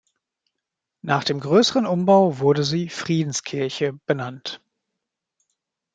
Nach 1.03 1.23
dem 1.23 1.39
größeren 1.39 1.85
Umbau 1.85 2.39
wurde 2.39 2.63
sie 2.63 2.89
"Friedenskirche" 2.89 3.99
benannt. 4.07 4.59